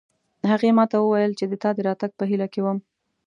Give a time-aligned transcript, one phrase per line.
[0.51, 2.77] هغې ما ته وویل چې د تا د راتګ په هیله کې وم